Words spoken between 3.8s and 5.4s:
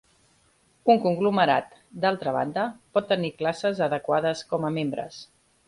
adequades com a membres.